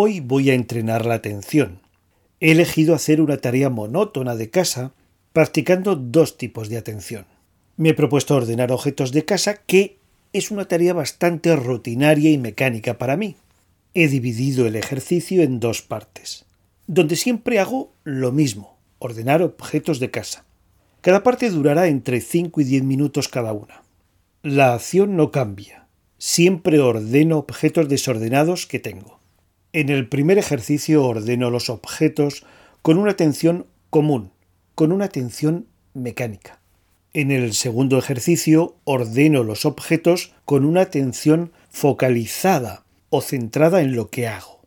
Hoy 0.00 0.20
voy 0.20 0.48
a 0.48 0.54
entrenar 0.54 1.06
la 1.06 1.14
atención. 1.14 1.80
He 2.38 2.52
elegido 2.52 2.94
hacer 2.94 3.20
una 3.20 3.38
tarea 3.38 3.68
monótona 3.68 4.36
de 4.36 4.48
casa 4.48 4.92
practicando 5.32 5.96
dos 5.96 6.38
tipos 6.38 6.68
de 6.68 6.76
atención. 6.76 7.26
Me 7.76 7.88
he 7.88 7.94
propuesto 7.94 8.36
ordenar 8.36 8.70
objetos 8.70 9.10
de 9.10 9.24
casa 9.24 9.56
que 9.56 9.98
es 10.32 10.52
una 10.52 10.66
tarea 10.66 10.92
bastante 10.92 11.56
rutinaria 11.56 12.30
y 12.30 12.38
mecánica 12.38 12.96
para 12.96 13.16
mí. 13.16 13.34
He 13.92 14.06
dividido 14.06 14.68
el 14.68 14.76
ejercicio 14.76 15.42
en 15.42 15.58
dos 15.58 15.82
partes, 15.82 16.44
donde 16.86 17.16
siempre 17.16 17.58
hago 17.58 17.92
lo 18.04 18.30
mismo, 18.30 18.78
ordenar 19.00 19.42
objetos 19.42 19.98
de 19.98 20.12
casa. 20.12 20.44
Cada 21.00 21.24
parte 21.24 21.50
durará 21.50 21.88
entre 21.88 22.20
5 22.20 22.60
y 22.60 22.64
10 22.64 22.84
minutos 22.84 23.26
cada 23.26 23.52
una. 23.52 23.82
La 24.44 24.74
acción 24.74 25.16
no 25.16 25.32
cambia. 25.32 25.88
Siempre 26.18 26.78
ordeno 26.78 27.38
objetos 27.38 27.88
desordenados 27.88 28.68
que 28.68 28.78
tengo. 28.78 29.18
En 29.74 29.90
el 29.90 30.08
primer 30.08 30.38
ejercicio 30.38 31.04
ordeno 31.04 31.50
los 31.50 31.68
objetos 31.68 32.46
con 32.80 32.96
una 32.96 33.10
atención 33.10 33.66
común, 33.90 34.30
con 34.74 34.92
una 34.92 35.04
atención 35.04 35.66
mecánica. 35.92 36.58
En 37.12 37.30
el 37.30 37.52
segundo 37.52 37.98
ejercicio 37.98 38.76
ordeno 38.84 39.44
los 39.44 39.66
objetos 39.66 40.32
con 40.46 40.64
una 40.64 40.80
atención 40.80 41.52
focalizada 41.68 42.84
o 43.10 43.20
centrada 43.20 43.82
en 43.82 43.94
lo 43.94 44.08
que 44.08 44.26
hago. 44.26 44.62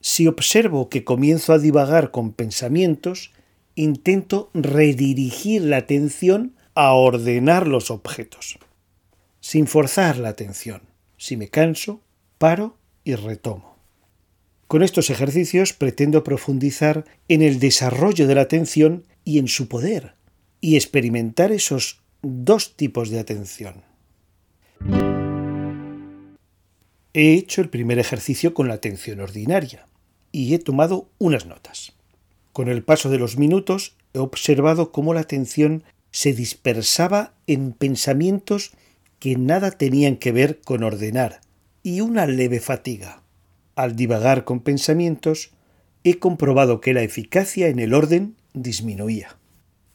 Si 0.00 0.26
observo 0.26 0.88
que 0.88 1.04
comienzo 1.04 1.52
a 1.52 1.58
divagar 1.58 2.10
con 2.10 2.32
pensamientos, 2.32 3.32
intento 3.74 4.50
redirigir 4.54 5.60
la 5.62 5.76
atención 5.76 6.54
a 6.74 6.92
ordenar 6.92 7.66
los 7.66 7.90
objetos, 7.90 8.58
sin 9.40 9.66
forzar 9.66 10.16
la 10.16 10.30
atención. 10.30 10.80
Si 11.18 11.36
me 11.36 11.48
canso, 11.48 12.00
paro 12.38 12.76
y 13.04 13.14
retomo. 13.14 13.77
Con 14.68 14.82
estos 14.82 15.08
ejercicios 15.08 15.72
pretendo 15.72 16.22
profundizar 16.22 17.06
en 17.28 17.40
el 17.40 17.58
desarrollo 17.58 18.26
de 18.26 18.34
la 18.34 18.42
atención 18.42 19.04
y 19.24 19.38
en 19.38 19.48
su 19.48 19.66
poder, 19.66 20.14
y 20.60 20.76
experimentar 20.76 21.52
esos 21.52 22.02
dos 22.20 22.76
tipos 22.76 23.08
de 23.08 23.18
atención. 23.18 23.82
He 27.14 27.32
hecho 27.32 27.62
el 27.62 27.70
primer 27.70 27.98
ejercicio 27.98 28.52
con 28.52 28.68
la 28.68 28.74
atención 28.74 29.20
ordinaria 29.20 29.86
y 30.32 30.52
he 30.52 30.58
tomado 30.58 31.08
unas 31.16 31.46
notas. 31.46 31.94
Con 32.52 32.68
el 32.68 32.82
paso 32.82 33.08
de 33.08 33.18
los 33.18 33.38
minutos 33.38 33.96
he 34.12 34.18
observado 34.18 34.92
cómo 34.92 35.14
la 35.14 35.20
atención 35.20 35.82
se 36.10 36.34
dispersaba 36.34 37.32
en 37.46 37.72
pensamientos 37.72 38.72
que 39.18 39.36
nada 39.36 39.70
tenían 39.70 40.16
que 40.16 40.30
ver 40.30 40.60
con 40.60 40.82
ordenar 40.82 41.40
y 41.82 42.02
una 42.02 42.26
leve 42.26 42.60
fatiga. 42.60 43.22
Al 43.78 43.94
divagar 43.94 44.42
con 44.42 44.58
pensamientos, 44.58 45.52
he 46.02 46.18
comprobado 46.18 46.80
que 46.80 46.92
la 46.92 47.02
eficacia 47.02 47.68
en 47.68 47.78
el 47.78 47.94
orden 47.94 48.34
disminuía. 48.52 49.38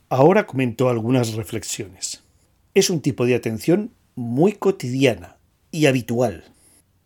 Ahora 0.07 0.47
comento 0.47 0.87
algunas 0.87 1.33
reflexiones. 1.33 2.23
Es 2.75 2.89
un 2.89 3.01
tipo 3.01 3.25
de 3.25 3.35
atención 3.35 3.91
muy 4.15 4.53
cotidiana 4.53 5.35
y 5.69 5.87
habitual. 5.87 6.45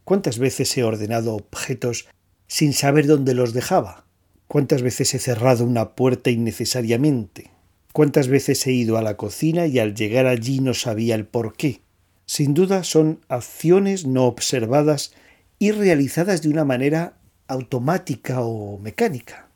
¿Cuántas 0.04 0.38
veces 0.38 0.78
he 0.78 0.84
ordenado 0.84 1.34
objetos 1.34 2.06
sin 2.46 2.74
saber 2.74 3.08
dónde 3.08 3.34
los 3.34 3.54
dejaba? 3.54 4.06
¿Cuántas 4.48 4.84
veces 4.84 5.16
he 5.16 5.20
cerrado 5.20 5.66
una 5.66 5.96
puerta 5.96 6.30
innecesariamente? 6.30 7.50
¿Cuántas 7.92 8.28
veces 8.28 8.68
he 8.68 8.74
ido 8.74 8.98
a 8.98 9.02
la 9.02 9.18
cocina 9.18 9.66
y 9.66 9.80
al 9.80 9.96
llegar 9.96 10.28
allí 10.28 10.60
no 10.60 10.76
sabía 10.76 11.16
el 11.16 11.26
por 11.26 11.56
qué? 11.56 11.82
Sin 12.28 12.54
duda 12.54 12.84
son 12.84 13.26
acciones 13.30 14.06
no 14.06 14.26
observadas 14.28 15.12
y 15.60 15.72
realizadas 15.72 16.42
de 16.42 16.50
una 16.50 16.66
manera 16.66 17.18
automática 17.48 18.42
o 18.42 18.78
mecánica. 18.80 19.48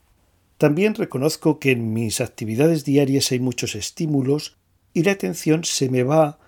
También 0.58 0.95
reconozco 0.95 1.59
que 1.59 1.71
en 1.71 1.93
mis 1.93 2.21
actividades 2.21 2.85
diarias 2.85 3.31
hay 3.31 3.39
muchos 3.39 3.75
estímulos 3.75 4.58
y 4.93 5.03
la 5.03 5.13
atención 5.13 5.63
se 5.63 5.89
me 5.89 6.03
va 6.03 6.39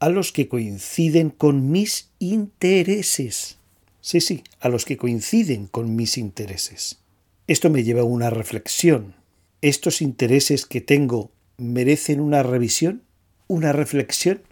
a 0.00 0.08
los 0.08 0.32
que 0.32 0.48
coinciden 0.48 1.30
con 1.30 1.70
mis 1.70 2.10
intereses. 2.18 3.58
Sí, 4.00 4.20
sí, 4.20 4.42
a 4.60 4.68
los 4.68 4.84
que 4.84 4.96
coinciden 4.96 5.66
con 5.66 5.94
mis 5.94 6.16
intereses. 6.18 6.98
Esto 7.46 7.68
me 7.68 7.84
lleva 7.84 8.00
a 8.00 8.04
una 8.04 8.30
reflexión. 8.30 9.14
¿Estos 9.60 10.00
intereses 10.00 10.64
que 10.64 10.80
tengo 10.80 11.30
merecen 11.58 12.20
una 12.20 12.42
revisión? 12.42 13.02
¿Una 13.46 13.72
reflexión? 13.72 14.42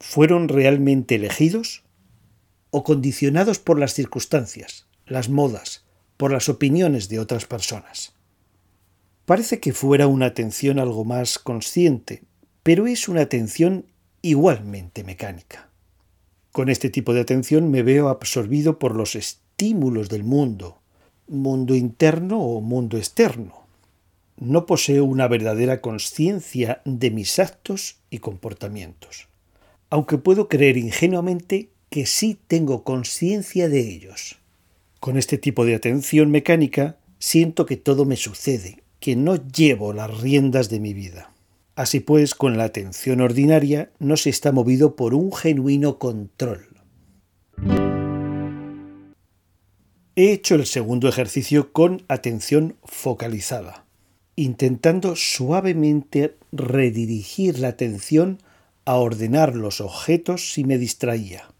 ¿Fueron 0.00 0.48
realmente 0.48 1.14
elegidos? 1.14 1.84
¿O 2.76 2.84
condicionados 2.84 3.58
por 3.58 3.78
las 3.78 3.94
circunstancias, 3.94 4.86
las 5.06 5.30
modas, 5.30 5.86
por 6.18 6.30
las 6.30 6.50
opiniones 6.50 7.08
de 7.08 7.18
otras 7.18 7.46
personas? 7.46 8.12
Parece 9.24 9.60
que 9.60 9.72
fuera 9.72 10.08
una 10.08 10.26
atención 10.26 10.78
algo 10.78 11.06
más 11.06 11.38
consciente, 11.38 12.24
pero 12.62 12.86
es 12.86 13.08
una 13.08 13.22
atención 13.22 13.86
igualmente 14.20 15.04
mecánica. 15.04 15.70
Con 16.52 16.68
este 16.68 16.90
tipo 16.90 17.14
de 17.14 17.22
atención 17.22 17.70
me 17.70 17.82
veo 17.82 18.10
absorbido 18.10 18.78
por 18.78 18.94
los 18.94 19.16
estímulos 19.16 20.10
del 20.10 20.24
mundo, 20.24 20.82
mundo 21.28 21.74
interno 21.74 22.42
o 22.42 22.60
mundo 22.60 22.98
externo. 22.98 23.66
No 24.36 24.66
poseo 24.66 25.06
una 25.06 25.28
verdadera 25.28 25.80
conciencia 25.80 26.82
de 26.84 27.10
mis 27.10 27.38
actos 27.38 28.00
y 28.10 28.18
comportamientos, 28.18 29.28
aunque 29.88 30.18
puedo 30.18 30.48
creer 30.48 30.76
ingenuamente 30.76 31.70
que 31.90 32.06
sí 32.06 32.38
tengo 32.46 32.84
conciencia 32.84 33.68
de 33.68 33.80
ellos. 33.80 34.36
Con 35.00 35.16
este 35.16 35.38
tipo 35.38 35.64
de 35.64 35.74
atención 35.74 36.30
mecánica 36.30 36.96
siento 37.18 37.66
que 37.66 37.76
todo 37.76 38.04
me 38.04 38.16
sucede, 38.16 38.82
que 39.00 39.16
no 39.16 39.36
llevo 39.36 39.92
las 39.92 40.20
riendas 40.20 40.68
de 40.68 40.80
mi 40.80 40.94
vida. 40.94 41.32
Así 41.74 42.00
pues, 42.00 42.34
con 42.34 42.56
la 42.56 42.64
atención 42.64 43.20
ordinaria 43.20 43.90
no 43.98 44.16
se 44.16 44.30
está 44.30 44.50
movido 44.50 44.96
por 44.96 45.14
un 45.14 45.32
genuino 45.32 45.98
control. 45.98 46.66
He 50.18 50.32
hecho 50.32 50.54
el 50.54 50.64
segundo 50.64 51.08
ejercicio 51.10 51.74
con 51.74 52.02
atención 52.08 52.76
focalizada, 52.84 53.84
intentando 54.34 55.14
suavemente 55.14 56.36
redirigir 56.52 57.58
la 57.58 57.68
atención 57.68 58.38
a 58.86 58.94
ordenar 58.94 59.54
los 59.54 59.82
objetos 59.82 60.52
si 60.54 60.64
me 60.64 60.78
distraía. 60.78 61.50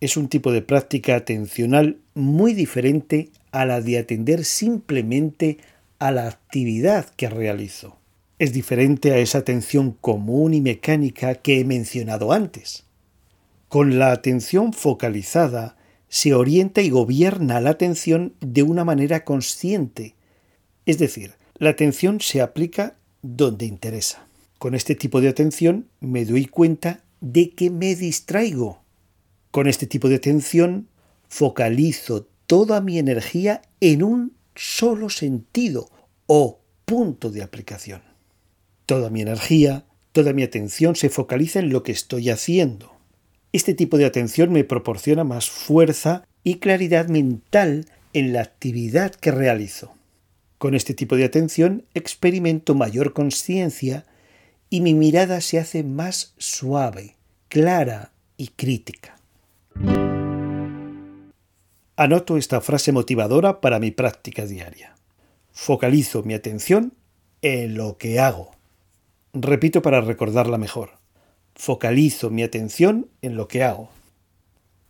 Es 0.00 0.16
un 0.16 0.28
tipo 0.28 0.52
de 0.52 0.62
práctica 0.62 1.16
atencional 1.16 1.98
muy 2.14 2.54
diferente 2.54 3.30
a 3.50 3.64
la 3.64 3.80
de 3.80 3.98
atender 3.98 4.44
simplemente 4.44 5.58
a 5.98 6.12
la 6.12 6.28
actividad 6.28 7.06
que 7.16 7.28
realizo. 7.28 7.96
Es 8.38 8.52
diferente 8.52 9.12
a 9.12 9.18
esa 9.18 9.38
atención 9.38 9.92
común 10.00 10.54
y 10.54 10.60
mecánica 10.60 11.34
que 11.34 11.58
he 11.58 11.64
mencionado 11.64 12.32
antes. 12.32 12.84
Con 13.68 13.98
la 13.98 14.12
atención 14.12 14.72
focalizada, 14.72 15.76
se 16.08 16.32
orienta 16.32 16.80
y 16.80 16.90
gobierna 16.90 17.60
la 17.60 17.70
atención 17.70 18.34
de 18.40 18.62
una 18.62 18.84
manera 18.84 19.24
consciente. 19.24 20.14
Es 20.86 20.98
decir, 20.98 21.32
la 21.56 21.70
atención 21.70 22.20
se 22.20 22.40
aplica 22.40 22.96
donde 23.22 23.66
interesa. 23.66 24.26
Con 24.58 24.74
este 24.74 24.94
tipo 24.94 25.20
de 25.20 25.28
atención 25.28 25.88
me 26.00 26.24
doy 26.24 26.46
cuenta 26.46 27.00
de 27.20 27.50
que 27.50 27.70
me 27.70 27.96
distraigo. 27.96 28.80
Con 29.58 29.66
este 29.66 29.88
tipo 29.88 30.08
de 30.08 30.14
atención 30.14 30.86
focalizo 31.28 32.28
toda 32.46 32.80
mi 32.80 32.96
energía 33.00 33.60
en 33.80 34.04
un 34.04 34.36
solo 34.54 35.10
sentido 35.10 35.90
o 36.28 36.60
punto 36.84 37.32
de 37.32 37.42
aplicación. 37.42 38.02
Toda 38.86 39.10
mi 39.10 39.20
energía, 39.20 39.84
toda 40.12 40.32
mi 40.32 40.44
atención 40.44 40.94
se 40.94 41.10
focaliza 41.10 41.58
en 41.58 41.70
lo 41.70 41.82
que 41.82 41.90
estoy 41.90 42.30
haciendo. 42.30 42.92
Este 43.52 43.74
tipo 43.74 43.98
de 43.98 44.04
atención 44.04 44.52
me 44.52 44.62
proporciona 44.62 45.24
más 45.24 45.50
fuerza 45.50 46.24
y 46.44 46.58
claridad 46.60 47.08
mental 47.08 47.86
en 48.12 48.32
la 48.32 48.42
actividad 48.42 49.12
que 49.12 49.32
realizo. 49.32 49.92
Con 50.58 50.76
este 50.76 50.94
tipo 50.94 51.16
de 51.16 51.24
atención 51.24 51.84
experimento 51.94 52.76
mayor 52.76 53.12
conciencia 53.12 54.06
y 54.70 54.82
mi 54.82 54.94
mirada 54.94 55.40
se 55.40 55.58
hace 55.58 55.82
más 55.82 56.34
suave, 56.38 57.16
clara 57.48 58.12
y 58.36 58.50
crítica. 58.54 59.17
Anoto 61.98 62.36
esta 62.36 62.60
frase 62.60 62.92
motivadora 62.92 63.60
para 63.60 63.78
mi 63.78 63.90
práctica 63.90 64.46
diaria. 64.46 64.94
Focalizo 65.52 66.22
mi 66.22 66.32
atención 66.32 66.94
en 67.42 67.74
lo 67.74 67.98
que 67.98 68.20
hago. 68.20 68.52
Repito 69.34 69.82
para 69.82 70.00
recordarla 70.00 70.56
mejor 70.56 70.98
focalizo 71.58 72.30
mi 72.30 72.44
atención 72.44 73.10
en 73.20 73.34
lo 73.34 73.48
que 73.48 73.64
hago. 73.64 73.90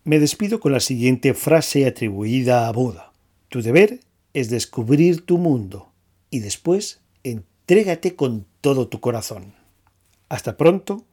Me 0.05 0.21
despido 0.21 0.61
con 0.61 0.71
la 0.71 0.81
siguiente 0.81 1.33
frase 1.33 1.87
atribuida 1.87 2.69
a 2.69 2.73
Buda. 2.73 3.13
Tu 3.49 3.63
deber 3.63 4.01
es 4.35 4.51
descubrir 4.51 5.25
tu 5.25 5.39
mundo 5.39 5.91
y 6.31 6.41
después 6.41 7.01
entrégate 7.25 8.15
con 8.15 8.47
todo 8.61 8.89
tu 8.89 9.01
corazón. 9.01 9.55
Hasta 10.29 10.59
pronto 10.59 11.07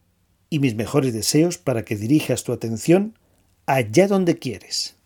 y 0.49 0.59
mis 0.59 0.75
mejores 0.75 1.13
deseos 1.13 1.57
para 1.57 1.85
que 1.85 1.95
dirijas 1.95 2.43
tu 2.43 2.51
atención 2.51 3.17
allá 3.65 4.07
donde 4.09 4.37
quieres. 4.37 4.97